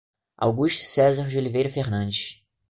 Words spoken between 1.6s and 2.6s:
Fernandes